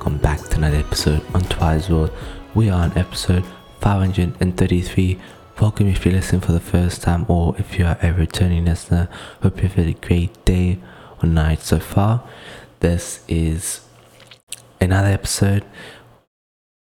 Welcome 0.00 0.16
back 0.16 0.40
to 0.48 0.56
another 0.56 0.78
episode 0.78 1.22
on 1.34 1.42
Twi's 1.42 1.90
World. 1.90 2.10
We 2.54 2.70
are 2.70 2.84
on 2.84 2.96
episode 2.96 3.44
533. 3.82 5.20
Welcome 5.60 5.88
if 5.88 6.06
you 6.06 6.12
listen 6.12 6.40
for 6.40 6.52
the 6.52 6.58
first 6.58 7.02
time 7.02 7.26
or 7.28 7.54
if 7.58 7.78
you 7.78 7.84
are 7.84 7.98
a 8.00 8.10
returning 8.14 8.64
listener. 8.64 9.10
Hope 9.42 9.62
you've 9.62 9.74
had 9.74 9.88
a 9.88 9.92
great 9.92 10.42
day 10.46 10.78
or 11.22 11.28
night 11.28 11.60
so 11.60 11.78
far. 11.78 12.26
This 12.80 13.22
is 13.28 13.82
another 14.80 15.08
episode, 15.08 15.66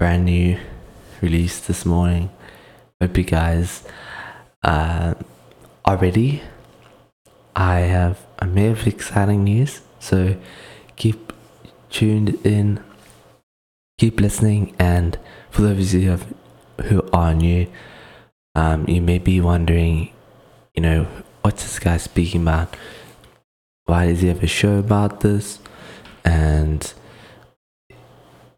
brand 0.01 0.25
new, 0.25 0.59
released 1.23 1.69
this 1.69 1.87
morning. 1.87 2.31
Hope 3.01 3.17
you 3.17 3.23
guys 3.23 3.85
uh, 4.65 5.15
are 5.85 5.97
ready. 5.97 6.43
I 7.55 7.79
have 7.83 8.19
a 8.41 8.47
may 8.47 8.65
have 8.65 8.85
exciting 8.85 9.45
news, 9.45 9.81
so 10.01 10.35
keep 10.97 11.33
tuned 11.89 12.45
in, 12.45 12.83
keep 13.99 14.21
listening, 14.21 14.75
and 14.79 15.19
for 15.51 15.63
those 15.63 15.95
of 15.95 16.03
you 16.03 16.19
who 16.85 17.09
are 17.13 17.35
new, 17.35 17.67
um, 18.55 18.89
you 18.89 19.01
may 19.01 19.19
be 19.19 19.41
wondering, 19.41 20.11
you 20.75 20.83
know, 20.83 21.07
what's 21.43 21.63
this 21.63 21.79
guy 21.79 21.97
speaking 21.97 22.43
about? 22.43 22.77
Why 23.85 24.07
does 24.07 24.21
he 24.21 24.29
have 24.29 24.43
a 24.43 24.47
show 24.47 24.79
about 24.79 25.21
this? 25.21 25.59
And 26.25 26.93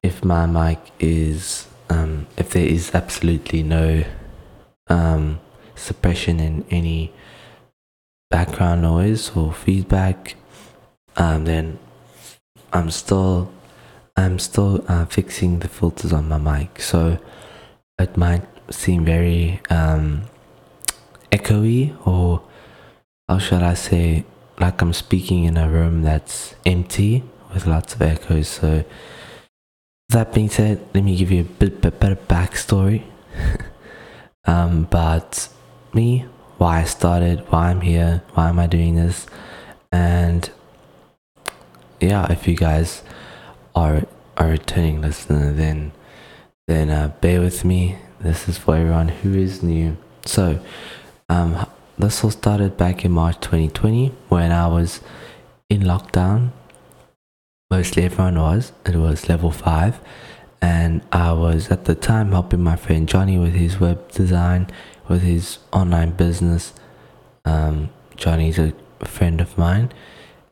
if 0.02 0.24
my 0.24 0.46
mic 0.46 0.78
is, 0.98 1.66
um, 1.90 2.26
if 2.36 2.50
there 2.50 2.66
is 2.66 2.94
absolutely 2.94 3.62
no 3.62 4.04
um, 4.88 5.40
suppression 5.74 6.40
in 6.40 6.64
any 6.70 7.12
background 8.30 8.82
noise 8.82 9.36
or 9.36 9.52
feedback, 9.52 10.34
um, 11.16 11.44
then 11.44 11.78
I'm 12.72 12.90
still 12.90 13.52
I'm 14.18 14.40
still 14.40 14.84
uh, 14.88 15.04
fixing 15.04 15.60
the 15.60 15.68
filters 15.68 16.12
on 16.12 16.26
my 16.28 16.38
mic, 16.38 16.82
so 16.82 17.18
it 18.00 18.16
might 18.16 18.42
seem 18.68 19.04
very 19.04 19.60
um, 19.70 20.22
echoey, 21.30 21.94
or 22.04 22.42
how 23.28 23.38
shall 23.38 23.62
I 23.62 23.74
say, 23.74 24.24
like 24.58 24.82
I'm 24.82 24.92
speaking 24.92 25.44
in 25.44 25.56
a 25.56 25.68
room 25.68 26.02
that's 26.02 26.56
empty 26.66 27.22
with 27.54 27.68
lots 27.68 27.94
of 27.94 28.02
echoes. 28.02 28.48
So 28.48 28.84
that 30.08 30.34
being 30.34 30.48
said, 30.48 30.84
let 30.94 31.04
me 31.04 31.16
give 31.16 31.30
you 31.30 31.42
a 31.42 31.44
bit, 31.44 31.80
bit 31.80 32.00
better 32.00 32.16
backstory 32.16 33.04
um, 34.46 34.82
about 34.82 35.48
me, 35.94 36.26
why 36.56 36.80
I 36.80 36.84
started, 36.84 37.46
why 37.50 37.70
I'm 37.70 37.82
here, 37.82 38.24
why 38.34 38.48
am 38.48 38.58
I 38.58 38.66
doing 38.66 38.96
this, 38.96 39.28
and 39.92 40.50
yeah, 42.00 42.26
if 42.32 42.48
you 42.48 42.56
guys 42.56 43.04
are 43.78 44.02
a 44.36 44.46
returning 44.46 45.00
listener, 45.00 45.52
then 45.52 45.92
then 46.66 46.90
uh, 46.90 47.08
bear 47.20 47.40
with 47.40 47.64
me. 47.64 47.96
This 48.20 48.48
is 48.48 48.58
for 48.58 48.76
everyone 48.76 49.08
who 49.08 49.32
is 49.34 49.62
new. 49.62 49.96
So, 50.26 50.60
um, 51.28 51.66
this 51.96 52.22
all 52.22 52.30
started 52.30 52.76
back 52.76 53.04
in 53.04 53.12
March 53.12 53.36
2020 53.40 54.08
when 54.28 54.50
I 54.52 54.66
was 54.66 55.00
in 55.70 55.82
lockdown. 55.82 56.50
Mostly 57.70 58.02
everyone 58.04 58.38
was. 58.38 58.72
It 58.84 58.96
was 58.96 59.28
level 59.28 59.50
five, 59.50 60.00
and 60.60 61.00
I 61.12 61.32
was 61.32 61.70
at 61.70 61.84
the 61.84 61.94
time 61.94 62.32
helping 62.32 62.62
my 62.62 62.76
friend 62.76 63.08
Johnny 63.08 63.38
with 63.38 63.54
his 63.54 63.78
web 63.80 64.10
design, 64.10 64.66
with 65.08 65.22
his 65.22 65.58
online 65.72 66.10
business. 66.10 66.72
Um, 67.44 67.90
Johnny's 68.16 68.58
a 68.58 68.72
friend 69.04 69.40
of 69.40 69.56
mine 69.56 69.92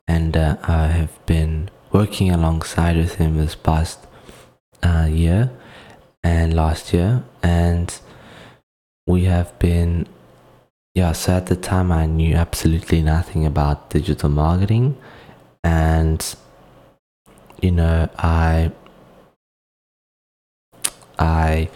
and 0.09 0.36
uh, 0.36 0.56
I 0.62 0.86
have 0.88 1.25
been 1.26 1.70
working 1.97 2.31
alongside 2.31 2.95
with 2.95 3.15
him 3.15 3.39
this 3.39 3.55
past 3.55 3.99
uh, 4.83 5.09
year 5.11 5.51
and 6.23 6.53
last 6.53 6.93
year, 6.93 7.25
and 7.43 8.01
we 9.07 9.25
have 9.25 9.59
been, 9.59 10.07
yeah. 10.95 11.12
So 11.12 11.33
at 11.33 11.47
the 11.47 11.57
time, 11.57 11.91
I 11.91 12.05
knew 12.05 12.34
absolutely 12.34 13.01
nothing 13.01 13.47
about 13.47 13.89
digital 13.89 14.29
marketing, 14.29 14.99
and 15.65 16.21
you 17.62 17.71
know, 17.71 18.11
I 18.19 18.73
I 21.19 21.71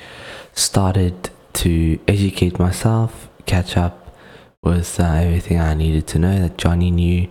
started 0.53 1.31
to 1.63 1.99
educate 2.07 2.59
myself, 2.59 3.31
catch 3.47 3.79
up 3.79 4.15
with 4.63 5.01
uh, 5.01 5.05
everything 5.05 5.59
I 5.59 5.73
needed 5.73 6.07
to 6.09 6.19
know 6.19 6.39
that 6.41 6.59
Johnny 6.59 6.91
knew 6.91 7.27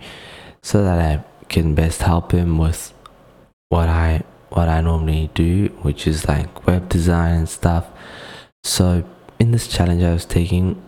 so 0.63 0.83
that 0.83 0.99
I 0.99 1.28
can 1.49 1.75
best 1.75 2.01
help 2.01 2.31
him 2.31 2.57
with 2.57 2.93
what 3.69 3.89
I 3.89 4.23
what 4.49 4.67
I 4.67 4.81
normally 4.81 5.29
do, 5.33 5.67
which 5.81 6.07
is 6.07 6.27
like 6.27 6.65
web 6.65 6.89
design 6.89 7.35
and 7.35 7.49
stuff. 7.49 7.87
So 8.63 9.03
in 9.39 9.51
this 9.51 9.67
challenge 9.67 10.03
I 10.03 10.13
was 10.13 10.25
taking 10.25 10.81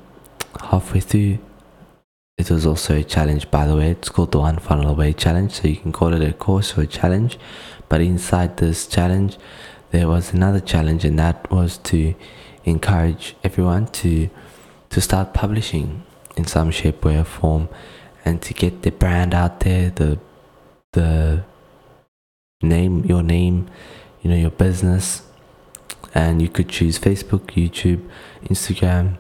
halfway 0.60 1.00
through 1.00 1.40
it 2.38 2.50
was 2.50 2.66
also 2.66 2.98
a 2.98 3.04
challenge 3.04 3.50
by 3.52 3.66
the 3.66 3.76
way 3.76 3.92
it's 3.92 4.10
called 4.10 4.32
the 4.32 4.40
one 4.40 4.58
funnel 4.60 4.90
away 4.90 5.14
challenge 5.14 5.54
so 5.54 5.68
you 5.68 5.78
can 5.78 5.92
call 5.92 6.14
it 6.14 6.22
a 6.22 6.34
course 6.34 6.78
or 6.78 6.82
a 6.82 6.88
challenge 6.88 7.38
but 7.88 8.02
inside 8.02 8.58
this 8.58 8.88
challenge 8.88 9.38
there 9.92 10.08
was 10.08 10.34
another 10.34 10.60
challenge 10.60 11.06
and 11.06 11.18
that 11.20 11.50
was 11.52 11.78
to 11.78 12.14
encourage 12.66 13.36
everyone 13.44 13.86
to 13.88 14.30
to 14.90 15.00
start 15.00 15.34
publishing 15.34 16.04
in 16.36 16.46
some 16.46 16.72
shape 16.72 17.06
way 17.06 17.18
or 17.18 17.24
form 17.24 17.70
and 18.26 18.42
to 18.42 18.54
get 18.54 18.84
the 18.84 18.92
brand 18.92 19.34
out 19.34 19.62
there, 19.62 19.90
the 19.90 20.20
the 20.94 21.44
name, 22.62 23.06
your 23.06 23.24
name, 23.24 23.70
you 24.22 24.30
know, 24.30 24.36
your 24.36 24.52
business, 24.52 25.24
and 26.14 26.42
you 26.42 26.50
could 26.50 26.70
choose 26.70 27.00
Facebook, 27.00 27.52
YouTube, 27.52 28.08
Instagram, 28.46 29.18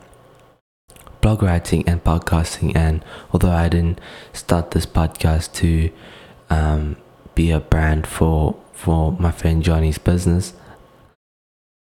blog 1.21 1.41
writing, 1.43 1.87
and 1.87 2.03
podcasting. 2.03 2.75
And 2.75 3.03
although 3.31 3.51
I 3.51 3.69
didn't 3.69 3.99
start 4.33 4.71
this 4.71 4.85
podcast 4.85 5.53
to 5.55 5.91
um, 6.49 6.97
be 7.35 7.51
a 7.51 7.59
brand 7.59 8.07
for 8.07 8.57
for 8.73 9.11
my 9.13 9.31
friend 9.31 9.61
Johnny's 9.61 9.99
business, 9.99 10.53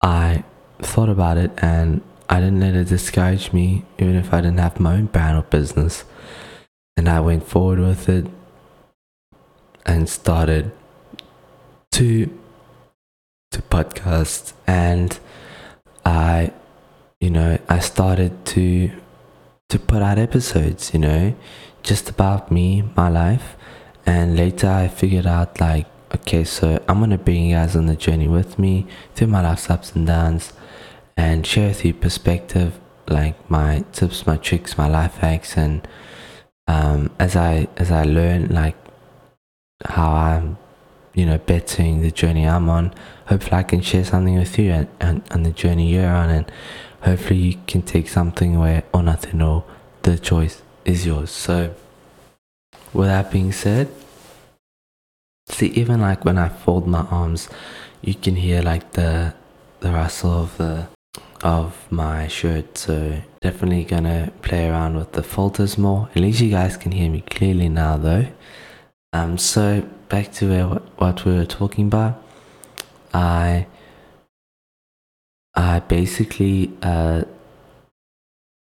I 0.02 0.44
thought 0.80 1.10
about 1.10 1.38
it 1.38 1.52
and 1.58 2.02
I 2.30 2.40
didn't 2.40 2.60
let 2.60 2.76
it 2.76 2.88
discourage 2.88 3.54
me, 3.54 3.86
even 3.98 4.16
if 4.16 4.34
I 4.34 4.42
didn't 4.42 4.60
have 4.60 4.80
my 4.80 4.96
own 4.96 5.06
brand 5.06 5.38
or 5.38 5.44
business. 5.44 6.04
And 6.98 7.08
I 7.08 7.20
went 7.20 7.48
forward 7.48 7.80
with 7.80 8.10
it 8.10 8.28
and 9.86 10.08
started 10.10 10.72
to 11.92 12.40
to 13.52 13.62
podcast. 13.64 14.54
And 14.68 15.20
I 16.06 16.52
you 17.20 17.30
know 17.30 17.58
I 17.70 17.80
started 17.80 18.46
to 18.48 18.92
to 19.70 19.80
put 19.80 20.02
out 20.02 20.18
episodes 20.18 20.94
you 20.94 21.00
know 21.00 21.36
just 21.84 22.10
about 22.10 22.52
me 22.52 22.84
my 22.96 23.10
life. 23.10 23.56
And 24.06 24.36
later 24.36 24.68
I 24.68 24.88
figured 24.88 25.28
out 25.28 25.60
like 25.60 25.88
okay 26.16 26.44
so 26.44 26.84
I'm 26.88 27.00
gonna 27.00 27.18
bring 27.18 27.46
you 27.46 27.56
guys 27.56 27.76
on 27.76 27.86
the 27.86 27.96
journey 27.96 28.28
with 28.28 28.58
me 28.60 28.88
through 29.16 29.28
my 29.28 29.42
life's 29.42 29.70
ups 29.70 29.94
and 29.94 30.08
downs 30.08 30.54
and 31.16 31.46
share 31.46 31.70
with 31.70 31.86
you 31.86 31.94
perspective 31.94 32.80
like 33.08 33.36
my 33.50 33.84
tips 33.92 34.26
my 34.26 34.38
tricks 34.38 34.78
my 34.78 34.88
life 34.88 35.18
hacks. 35.18 35.58
And 35.58 35.88
um, 36.68 37.12
as 37.20 37.36
I 37.36 37.68
as 37.78 37.92
I 37.92 38.04
learn 38.04 38.48
like 38.48 38.76
how 39.86 40.12
I'm 40.12 40.58
you 41.14 41.26
know 41.26 41.38
bettering 41.38 42.02
the 42.02 42.12
journey 42.12 42.48
I'm 42.48 42.70
on. 42.70 42.94
Hopefully 43.28 43.54
I 43.58 43.64
can 43.64 43.82
share 43.82 44.04
something 44.04 44.38
with 44.38 44.58
you 44.58 44.72
and, 44.72 44.88
and, 45.00 45.24
and 45.32 45.46
the 45.46 45.52
journey 45.52 45.94
you're 45.94 46.08
on 46.08 46.30
and 46.30 46.52
hopefully 47.02 47.40
you 47.40 47.58
can 47.68 47.82
take 47.82 48.08
something 48.08 48.56
away 48.56 48.84
or 48.94 49.04
nothing 49.04 49.42
or 49.42 49.64
the 50.04 50.18
choice 50.18 50.62
is 50.86 51.06
yours. 51.06 51.32
So 51.32 51.74
with 52.94 53.08
that 53.08 53.32
being 53.32 53.52
said 53.52 53.90
see 55.48 55.68
even 55.68 56.02
like 56.02 56.24
when 56.24 56.38
I 56.38 56.50
fold 56.50 56.88
my 56.88 57.02
arms 57.02 57.50
you 58.02 58.16
can 58.16 58.36
hear 58.36 58.62
like 58.62 58.94
the 58.94 59.34
the 59.82 59.92
rustle 59.92 60.32
of 60.32 60.58
the 60.58 60.88
of 61.44 61.92
my 61.92 62.28
shirt. 62.28 62.78
So 62.78 63.22
definitely 63.42 63.84
gonna 63.84 64.32
play 64.42 64.70
around 64.70 64.96
with 64.96 65.14
the 65.14 65.24
filters 65.24 65.78
more. 65.78 66.10
At 66.16 66.22
least 66.22 66.40
you 66.40 66.52
guys 66.52 66.78
can 66.78 66.92
hear 66.92 67.10
me 67.10 67.22
clearly 67.22 67.68
now 67.68 67.98
though 67.98 68.28
um 69.14 69.38
so 69.38 69.82
back 70.10 70.32
to 70.32 70.50
where, 70.50 70.66
what 70.98 71.26
we 71.26 71.34
were 71.34 71.46
talking 71.46 71.88
about 71.88 72.22
i 73.14 73.66
i 75.56 75.80
basically 75.80 76.72
uh 76.82 77.24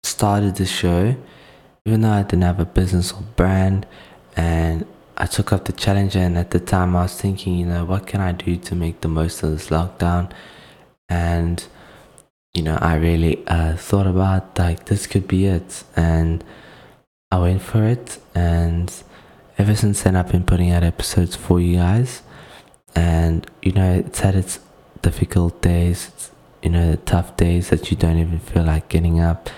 started 0.03 0.57
the 0.57 0.67
show 0.67 1.15
even 1.85 2.01
though 2.01 2.11
i 2.11 2.23
didn't 2.23 2.43
have 2.43 2.61
a 2.61 2.65
business 2.65 3.13
or 3.13 3.23
brand 3.37 3.87
and 4.37 4.87
i 5.17 5.27
took 5.27 5.53
up 5.53 5.65
the 5.65 5.73
challenge 5.73 6.17
and 6.17 6.39
at 6.39 6.51
the 6.51 6.61
time 6.61 6.97
i 6.97 7.03
was 7.03 7.21
thinking 7.21 7.57
you 7.57 7.67
know 7.67 7.85
what 7.85 8.07
can 8.07 8.21
i 8.21 8.33
do 8.33 8.57
to 8.57 8.75
make 8.75 9.01
the 9.01 9.09
most 9.09 9.43
of 9.43 9.51
this 9.51 9.69
lockdown 9.69 10.31
and 11.09 11.67
you 12.55 12.63
know, 12.63 12.79
I 12.81 12.97
really 12.97 13.47
uh, 13.47 13.77
thought 13.77 14.07
about 14.07 14.59
like 14.59 14.87
this 14.87 15.07
could 15.07 15.29
be 15.29 15.47
it, 15.47 15.85
and 15.95 16.43
I 17.31 17.39
went 17.39 17.63
for 17.63 17.85
it. 17.85 18.19
And 18.35 18.93
ever 19.59 19.75
since 19.75 20.03
then, 20.03 20.17
I've 20.17 20.31
been 20.31 20.45
putting 20.45 20.71
out 20.71 20.83
episodes 20.83 21.37
for 21.37 21.61
you 21.61 21.77
guys, 21.77 22.23
and 22.95 23.47
you 23.63 23.73
know 23.73 23.93
it's 23.95 24.21
had 24.21 24.35
its 24.35 24.61
difficult 25.03 25.61
days. 25.61 26.09
It's, 26.09 26.31
you 26.63 26.71
know 26.71 26.97
tough 27.07 27.37
days 27.37 27.71
that 27.71 27.91
you 27.91 27.97
don't 27.97 28.19
even 28.19 28.39
feel 28.39 28.65
like 28.65 28.89
getting 28.89 29.21
up. 29.21 29.51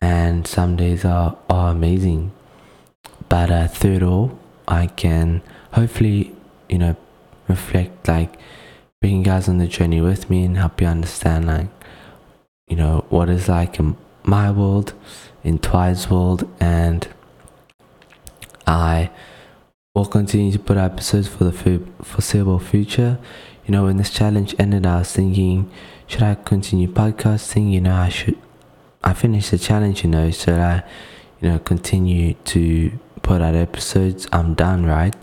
And 0.00 0.46
some 0.46 0.76
days 0.76 1.04
are, 1.04 1.36
are 1.48 1.70
amazing. 1.70 2.32
But 3.28 3.50
uh, 3.50 3.68
through 3.68 3.94
it 3.94 4.02
all 4.02 4.38
i 4.68 4.86
can 4.86 5.42
hopefully 5.72 6.34
you 6.68 6.78
know 6.78 6.96
reflect 7.48 8.08
like 8.08 8.36
bring 9.00 9.18
you 9.18 9.24
guys 9.24 9.48
on 9.48 9.58
the 9.58 9.66
journey 9.66 10.00
with 10.00 10.28
me 10.28 10.44
and 10.44 10.56
help 10.56 10.80
you 10.80 10.86
understand 10.86 11.46
like 11.46 11.68
you 12.66 12.76
know 12.76 13.04
what 13.08 13.28
is 13.28 13.48
like 13.48 13.78
in 13.78 13.96
my 14.24 14.50
world 14.50 14.92
in 15.44 15.58
twi's 15.58 16.10
world 16.10 16.48
and 16.58 17.08
i 18.66 19.10
will 19.94 20.06
continue 20.06 20.52
to 20.52 20.58
put 20.58 20.76
out 20.76 20.92
episodes 20.92 21.28
for 21.28 21.44
the 21.44 21.52
foreseeable 22.02 22.58
future. 22.58 23.18
You 23.64 23.72
know 23.72 23.84
when 23.84 23.96
this 23.96 24.10
challenge 24.10 24.54
ended 24.58 24.86
i 24.86 24.98
was 24.98 25.12
thinking 25.12 25.70
should 26.06 26.22
i 26.22 26.34
continue 26.34 26.88
podcasting? 26.88 27.72
You 27.72 27.80
know 27.80 27.94
i 27.94 28.08
should 28.08 28.38
i 29.02 29.12
finished 29.12 29.50
the 29.50 29.58
challenge 29.58 30.04
you 30.04 30.10
know 30.10 30.30
should 30.30 30.58
i 30.58 30.84
you 31.40 31.48
know 31.48 31.58
continue 31.58 32.34
to 32.44 32.92
put 33.22 33.40
out 33.40 33.54
episodes? 33.54 34.28
I'm 34.32 34.54
done 34.54 34.86
right? 34.86 35.16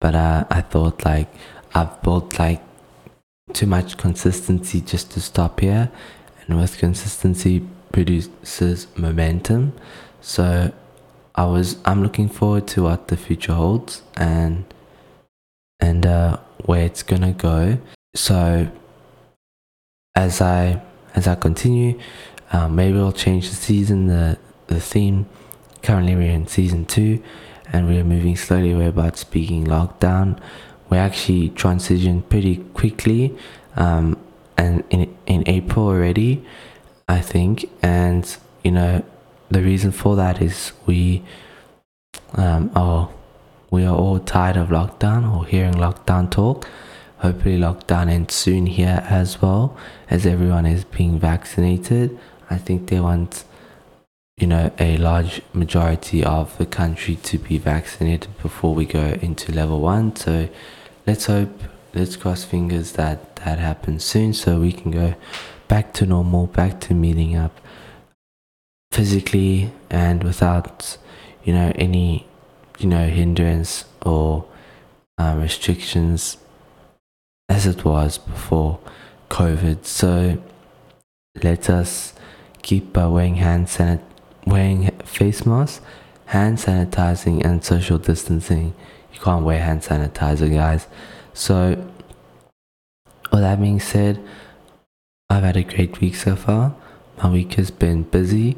But 0.00 0.14
uh, 0.14 0.44
i 0.50 0.60
thought 0.60 1.04
like 1.04 1.28
i've 1.74 2.00
built 2.02 2.38
like 2.38 2.62
too 3.52 3.66
much 3.66 3.96
consistency 3.96 4.80
just 4.80 5.10
to 5.12 5.20
stop 5.20 5.60
here. 5.60 5.90
And 6.46 6.58
with 6.58 6.78
consistency 6.78 7.66
produces 7.92 8.86
momentum. 8.96 9.72
So 10.20 10.72
i 11.34 11.44
was 11.44 11.76
i'm 11.84 12.02
looking 12.02 12.28
forward 12.28 12.66
to 12.66 12.82
what 12.82 13.08
the 13.08 13.16
future 13.16 13.54
holds 13.54 14.02
and 14.16 14.64
and 15.80 16.06
uh, 16.06 16.38
where 16.64 16.84
it's 16.86 17.02
gonna 17.02 17.32
go. 17.32 17.78
So 18.14 18.68
as 20.14 20.40
i 20.40 20.80
as 21.14 21.26
i 21.26 21.34
continue 21.34 21.98
uh, 22.52 22.68
maybe 22.68 22.98
i'll 22.98 23.12
change 23.12 23.50
the 23.50 23.56
season 23.56 24.06
the 24.06 24.38
the 24.68 24.80
theme. 24.80 25.26
Currently 25.82 26.14
we're 26.16 26.30
in 26.30 26.46
season 26.46 26.86
two 26.86 27.22
and 27.70 27.86
we're 27.86 28.04
moving 28.04 28.36
slowly. 28.36 28.74
We're 28.74 28.88
about 28.88 29.18
speaking 29.18 29.66
lockdown. 29.66 30.40
We 30.88 30.96
actually 30.96 31.50
transitioned 31.50 32.28
pretty 32.28 32.56
quickly 32.72 33.36
um, 33.76 34.16
and 34.56 34.84
in, 34.90 35.14
in 35.26 35.44
April 35.46 35.86
already, 35.88 36.44
I 37.08 37.20
think. 37.20 37.68
And, 37.82 38.24
you 38.62 38.70
know, 38.70 39.04
the 39.50 39.62
reason 39.62 39.92
for 39.92 40.16
that 40.16 40.40
is 40.40 40.72
we 40.86 41.22
um, 42.34 42.70
are, 42.74 43.10
we 43.70 43.84
are 43.84 43.94
all 43.94 44.18
tired 44.18 44.56
of 44.56 44.68
lockdown 44.68 45.30
or 45.32 45.46
hearing 45.46 45.74
lockdown 45.74 46.30
talk. 46.30 46.68
Hopefully, 47.18 47.58
lockdown 47.58 48.10
ends 48.10 48.34
soon 48.34 48.66
here 48.66 49.04
as 49.08 49.40
well, 49.40 49.76
as 50.10 50.26
everyone 50.26 50.66
is 50.66 50.84
being 50.84 51.18
vaccinated. 51.18 52.18
I 52.50 52.58
think 52.58 52.88
they 52.88 53.00
want, 53.00 53.44
you 54.36 54.46
know, 54.46 54.70
a 54.78 54.98
large 54.98 55.40
majority 55.54 56.22
of 56.22 56.56
the 56.58 56.66
country 56.66 57.16
to 57.16 57.38
be 57.38 57.56
vaccinated 57.56 58.36
before 58.42 58.74
we 58.74 58.84
go 58.84 59.16
into 59.22 59.52
level 59.52 59.80
one. 59.80 60.14
So 60.16 60.48
let's 61.06 61.26
hope, 61.26 61.62
let's 61.94 62.16
cross 62.16 62.44
fingers 62.44 62.92
that 62.92 63.36
that 63.36 63.58
happens 63.58 64.04
soon 64.04 64.34
so 64.34 64.60
we 64.60 64.72
can 64.72 64.90
go 64.90 65.14
back 65.68 65.94
to 65.94 66.06
normal, 66.06 66.46
back 66.46 66.80
to 66.80 66.94
meeting 66.94 67.36
up 67.36 67.58
physically 68.94 69.72
and 69.90 70.22
without, 70.22 70.96
you 71.42 71.52
know, 71.52 71.72
any, 71.74 72.26
you 72.78 72.86
know, 72.86 73.08
hindrance 73.08 73.84
or 74.02 74.44
um, 75.18 75.40
restrictions 75.40 76.36
as 77.48 77.66
it 77.66 77.84
was 77.84 78.18
before 78.18 78.78
COVID. 79.30 79.84
So 79.84 80.40
let 81.42 81.68
us 81.68 82.14
keep 82.62 82.96
uh, 82.96 83.10
wearing 83.10 83.36
hand 83.36 83.66
sanit- 83.66 84.00
wearing 84.46 84.90
face 85.04 85.44
masks, 85.44 85.84
hand 86.26 86.58
sanitizing, 86.58 87.44
and 87.44 87.64
social 87.64 87.98
distancing. 87.98 88.74
You 89.12 89.20
can't 89.20 89.44
wear 89.44 89.60
hand 89.60 89.82
sanitizer, 89.82 90.52
guys. 90.52 90.86
So, 91.32 91.84
with 93.32 93.40
that 93.40 93.60
being 93.60 93.80
said, 93.80 94.20
I've 95.28 95.42
had 95.42 95.56
a 95.56 95.64
great 95.64 96.00
week 96.00 96.14
so 96.14 96.36
far. 96.36 96.76
My 97.18 97.30
week 97.30 97.54
has 97.54 97.70
been 97.72 98.04
busy, 98.04 98.56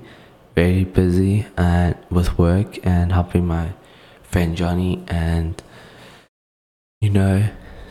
very 0.56 0.84
busy, 0.84 1.46
and 1.56 1.94
with 2.10 2.38
work 2.38 2.84
and 2.84 3.12
helping 3.12 3.46
my 3.46 3.74
friend 4.22 4.56
Johnny, 4.56 5.04
and 5.06 5.62
you 7.00 7.10
know, 7.10 7.48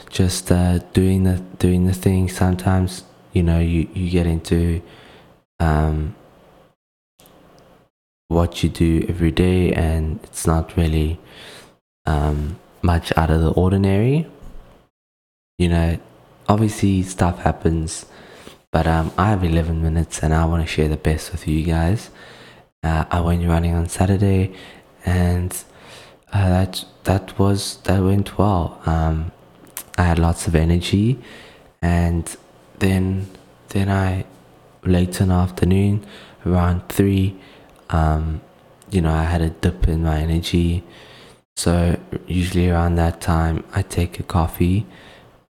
just 0.09 0.51
uh, 0.51 0.79
doing 0.91 1.23
the 1.23 1.37
doing 1.59 1.85
the 1.85 1.93
thing. 1.93 2.27
Sometimes 2.27 3.03
you 3.31 3.43
know 3.43 3.59
you 3.59 3.87
you 3.93 4.09
get 4.09 4.25
into 4.25 4.81
um, 5.59 6.15
what 8.27 8.63
you 8.63 8.69
do 8.69 9.05
every 9.07 9.31
day, 9.31 9.71
and 9.71 10.19
it's 10.23 10.47
not 10.47 10.75
really 10.75 11.19
um, 12.07 12.59
much 12.81 13.13
out 13.15 13.29
of 13.29 13.41
the 13.41 13.51
ordinary. 13.51 14.27
You 15.59 15.69
know, 15.69 15.99
obviously 16.49 17.03
stuff 17.03 17.39
happens, 17.39 18.07
but 18.71 18.87
um, 18.87 19.11
I 19.17 19.29
have 19.29 19.43
11 19.43 19.81
minutes 19.81 20.19
and 20.21 20.33
I 20.33 20.45
want 20.45 20.63
to 20.63 20.67
share 20.67 20.89
the 20.89 20.97
best 20.97 21.31
with 21.31 21.47
you 21.47 21.63
guys. 21.63 22.09
Uh, 22.85 23.05
I 23.09 23.19
went 23.21 23.47
running 23.47 23.73
on 23.73 23.89
Saturday, 23.89 24.53
and 25.05 25.51
uh, 26.31 26.49
that 26.49 26.85
that 27.03 27.37
was 27.39 27.77
that 27.85 27.99
went 28.01 28.37
well. 28.37 28.81
Um, 28.85 29.31
I 29.97 30.03
had 30.03 30.19
lots 30.19 30.47
of 30.47 30.55
energy, 30.55 31.19
and 31.81 32.25
then 32.79 33.27
then 33.69 33.89
I 33.89 34.25
late 34.83 35.19
in 35.21 35.29
the 35.29 35.35
afternoon 35.45 36.05
around 36.45 36.87
three, 36.89 37.35
um, 37.89 38.41
you 38.91 39.01
know, 39.01 39.11
I 39.11 39.23
had 39.23 39.41
a 39.41 39.49
dip 39.49 39.87
in 39.87 40.03
my 40.03 40.19
energy 40.19 40.83
so 41.57 41.97
usually 42.27 42.69
around 42.69 42.95
that 42.95 43.21
time, 43.21 43.63
I 43.73 43.81
take 43.81 44.19
a 44.19 44.23
coffee, 44.23 44.85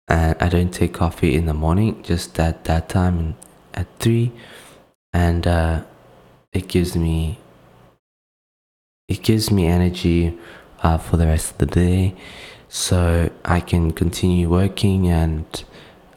and 0.08 0.36
I 0.40 0.48
don't 0.48 0.72
take 0.72 0.92
coffee 0.92 1.34
in 1.34 1.46
the 1.46 1.54
morning, 1.54 2.02
just 2.02 2.38
at 2.38 2.64
that 2.64 2.88
time 2.90 3.34
at 3.72 3.86
three, 3.98 4.32
and 5.14 5.46
uh, 5.46 5.84
it 6.56 6.68
gives 6.68 6.96
me 6.96 7.38
it 9.08 9.22
gives 9.22 9.50
me 9.50 9.66
energy 9.66 10.36
uh, 10.82 10.98
for 10.98 11.16
the 11.16 11.26
rest 11.26 11.52
of 11.52 11.58
the 11.58 11.66
day, 11.66 12.14
so 12.68 13.30
I 13.44 13.60
can 13.60 13.92
continue 13.92 14.48
working 14.48 15.08
and 15.08 15.46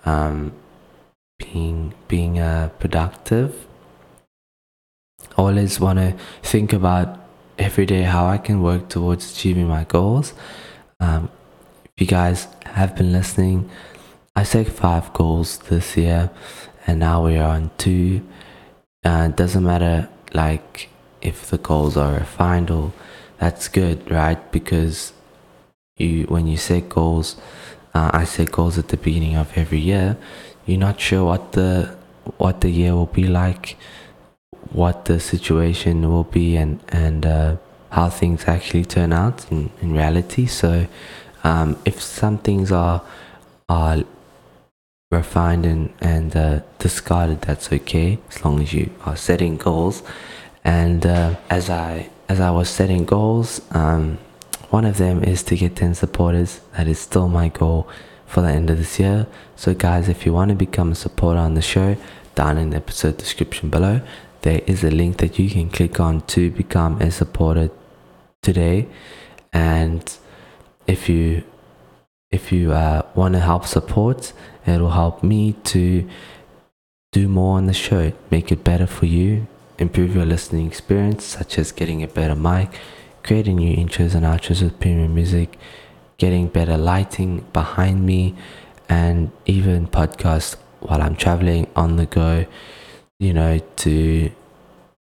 um, 0.05 0.53
being 1.37 1.93
being 2.07 2.39
uh, 2.39 2.69
productive. 2.79 3.67
always 5.35 5.79
want 5.79 5.99
to 5.99 6.09
think 6.41 6.73
about 6.73 7.07
every 7.57 7.85
day 7.85 8.03
how 8.03 8.25
I 8.25 8.37
can 8.37 8.61
work 8.61 8.89
towards 8.89 9.31
achieving 9.31 9.67
my 9.67 9.83
goals. 9.83 10.33
Um, 10.99 11.29
if 11.85 11.91
you 11.97 12.07
guys 12.07 12.47
have 12.65 12.95
been 12.95 13.11
listening, 13.11 13.69
I 14.35 14.43
set 14.43 14.67
five 14.67 15.11
goals 15.13 15.57
this 15.69 15.97
year, 15.97 16.31
and 16.87 16.99
now 16.99 17.25
we 17.25 17.37
are 17.37 17.51
on 17.57 17.71
two. 17.77 18.25
Uh, 19.05 19.27
it 19.29 19.35
doesn't 19.37 19.63
matter 19.63 20.09
like 20.33 20.89
if 21.21 21.49
the 21.49 21.57
goals 21.57 21.97
are 21.97 22.13
refined 22.13 22.71
or 22.71 22.93
that's 23.39 23.67
good, 23.67 24.09
right? 24.11 24.51
Because 24.51 25.13
you 25.97 26.23
when 26.25 26.47
you 26.47 26.57
set 26.57 26.89
goals, 26.89 27.35
uh, 27.93 28.11
I 28.13 28.23
set 28.25 28.51
goals 28.51 28.77
at 28.77 28.89
the 28.89 28.97
beginning 28.97 29.35
of 29.35 29.57
every 29.57 29.79
year. 29.79 30.17
You're 30.65 30.79
not 30.79 30.99
sure 30.99 31.25
what 31.25 31.53
the 31.53 31.95
what 32.37 32.61
the 32.61 32.69
year 32.69 32.93
will 32.93 33.07
be 33.07 33.27
like 33.27 33.77
what 34.71 35.05
the 35.05 35.19
situation 35.19 36.07
will 36.09 36.25
be 36.25 36.55
and 36.55 36.79
and 36.89 37.25
uh, 37.25 37.57
how 37.91 38.09
things 38.09 38.45
actually 38.47 38.85
turn 38.85 39.11
out 39.11 39.49
in, 39.51 39.69
in 39.81 39.93
reality. 39.93 40.45
So, 40.45 40.87
um, 41.43 41.77
if 41.85 42.01
some 42.01 42.37
things 42.37 42.71
are 42.71 43.01
are 43.67 44.03
refined 45.11 45.65
and 45.65 45.93
and 46.01 46.35
uh, 46.35 46.61
discarded, 46.77 47.41
that's 47.41 47.71
okay 47.71 48.19
as 48.29 48.45
long 48.45 48.61
as 48.61 48.73
you 48.73 48.91
are 49.05 49.15
setting 49.15 49.57
goals. 49.57 50.03
And 50.63 51.05
uh, 51.05 51.35
as 51.49 51.69
I 51.69 52.09
as 52.27 52.39
I 52.39 52.51
was 52.51 52.69
setting 52.69 53.05
goals, 53.05 53.61
um, 53.71 54.19
one 54.69 54.85
of 54.85 54.97
them 54.97 55.23
is 55.23 55.41
to 55.43 55.57
get 55.57 55.75
10 55.75 55.95
supporters. 55.95 56.61
That 56.77 56.87
is 56.87 56.99
still 56.99 57.27
my 57.27 57.47
goal 57.49 57.89
for 58.27 58.41
the 58.41 58.49
end 58.49 58.69
of 58.69 58.77
this 58.77 58.99
year. 58.99 59.25
So, 59.55 59.73
guys, 59.73 60.07
if 60.07 60.25
you 60.27 60.33
want 60.33 60.49
to 60.49 60.55
become 60.55 60.91
a 60.91 60.95
supporter 60.95 61.39
on 61.39 61.55
the 61.55 61.63
show, 61.63 61.97
down 62.35 62.59
in 62.59 62.69
the 62.69 62.77
episode 62.77 63.17
description 63.17 63.69
below, 63.69 64.01
there 64.41 64.61
is 64.67 64.83
a 64.83 64.91
link 64.91 65.17
that 65.17 65.39
you 65.39 65.49
can 65.49 65.69
click 65.69 65.99
on 65.99 66.21
to 66.27 66.51
become 66.51 67.01
a 67.01 67.09
supporter 67.11 67.71
today 68.41 68.87
and 69.51 70.17
if 70.87 71.09
you 71.09 71.43
if 72.31 72.51
you 72.51 72.71
uh, 72.71 73.01
want 73.15 73.33
to 73.33 73.39
help 73.39 73.65
support 73.65 74.33
it 74.65 74.79
will 74.79 74.91
help 74.91 75.23
me 75.23 75.53
to 75.63 76.07
do 77.11 77.27
more 77.27 77.57
on 77.57 77.65
the 77.65 77.73
show 77.73 78.11
make 78.29 78.51
it 78.51 78.63
better 78.63 78.85
for 78.85 79.05
you 79.05 79.47
improve 79.77 80.15
your 80.15 80.25
listening 80.25 80.67
experience 80.67 81.23
such 81.23 81.57
as 81.57 81.71
getting 81.71 82.03
a 82.03 82.07
better 82.07 82.35
mic 82.35 82.79
creating 83.23 83.55
new 83.55 83.75
intros 83.75 84.13
and 84.13 84.25
outros 84.25 84.61
with 84.61 84.79
premium 84.79 85.13
music 85.13 85.57
getting 86.19 86.47
better 86.47 86.77
lighting 86.77 87.45
behind 87.53 88.05
me, 88.05 88.35
and 88.87 89.31
even 89.45 89.87
podcasts 89.87 90.55
while 90.81 91.01
I'm 91.01 91.15
traveling 91.15 91.67
on 91.75 91.95
the 91.95 92.05
go, 92.05 92.45
you 93.19 93.33
know, 93.33 93.59
to 93.77 94.31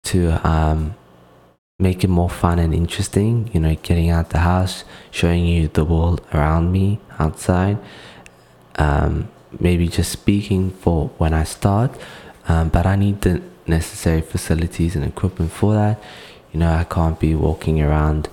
to 0.05 0.49
um 0.49 0.97
make 1.79 2.05
it 2.05 2.09
more 2.09 2.31
fun 2.31 2.59
and 2.59 2.73
interesting, 2.73 3.51
you 3.53 3.59
know, 3.59 3.75
getting 3.83 4.09
out 4.09 4.31
the 4.31 4.39
house, 4.39 4.85
showing 5.11 5.45
you 5.45 5.69
the 5.69 5.85
world 5.85 6.21
around 6.33 6.71
me 6.71 7.01
outside. 7.19 7.79
Um, 8.77 9.29
maybe 9.59 9.89
just 9.89 10.11
speaking 10.13 10.71
for 10.71 11.09
when 11.19 11.35
I 11.35 11.45
start, 11.45 11.91
um, 12.49 12.69
but 12.69 12.87
I 12.87 12.97
need 12.97 13.23
the 13.23 13.43
necessary 13.67 14.21
facilities 14.21 14.95
and 14.95 15.05
equipment 15.05 15.51
for 15.51 15.75
that. 15.75 16.03
You 16.53 16.61
know, 16.61 16.73
I 16.73 16.85
can't 16.85 17.19
be 17.19 17.35
walking 17.35 17.83
around 17.83 18.29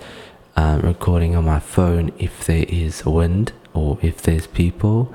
um, 0.56 0.82
recording 0.82 1.36
on 1.36 1.46
my 1.46 1.60
phone 1.60 2.12
if 2.20 2.46
there 2.46 2.66
is 2.68 3.06
wind 3.06 3.54
or 3.74 3.98
if 4.02 4.22
there's 4.22 4.46
people. 4.46 5.14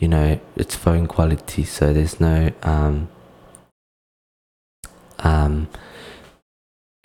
You 0.00 0.08
know, 0.08 0.40
it's 0.56 0.74
phone 0.74 1.06
quality, 1.06 1.64
so 1.64 1.92
there's 1.92 2.20
no 2.20 2.50
um, 2.62 3.08
um, 5.20 5.68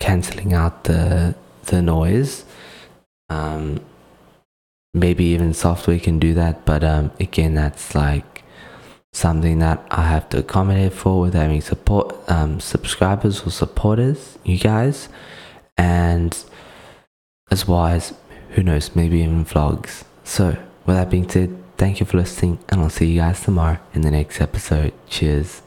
canceling 0.04 0.52
out 0.52 0.84
the 0.84 1.34
the 1.66 1.80
noise. 1.80 2.44
Um, 3.30 3.80
maybe 4.92 5.24
even 5.24 5.54
software 5.54 5.98
can 5.98 6.18
do 6.18 6.34
that, 6.34 6.64
but 6.66 6.84
um, 6.84 7.10
again, 7.18 7.54
that's 7.54 7.94
like 7.94 8.44
something 9.12 9.60
that 9.60 9.78
I 9.90 10.02
have 10.08 10.28
to 10.30 10.38
accommodate 10.38 10.92
for 10.92 11.20
with 11.20 11.34
having 11.34 11.62
support 11.62 12.14
um, 12.28 12.60
subscribers 12.60 13.46
or 13.46 13.50
supporters, 13.50 14.38
you 14.44 14.58
guys, 14.58 15.08
and 15.78 16.32
as 17.50 17.66
well 17.66 17.86
as 17.86 18.12
who 18.50 18.62
knows, 18.62 18.94
maybe 18.94 19.20
even 19.20 19.44
vlogs. 19.44 20.04
So, 20.22 20.56
with 20.84 20.96
that 20.96 21.10
being 21.10 21.28
said, 21.28 21.50
thank 21.78 22.00
you 22.00 22.06
for 22.06 22.18
listening, 22.18 22.58
and 22.68 22.82
I'll 22.82 22.90
see 22.90 23.06
you 23.06 23.20
guys 23.20 23.42
tomorrow 23.42 23.78
in 23.94 24.02
the 24.02 24.10
next 24.10 24.40
episode. 24.40 24.92
Cheers. 25.08 25.62